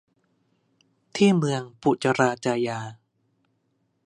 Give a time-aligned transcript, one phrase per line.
[1.15, 2.79] ที่เมืองปุจราจายา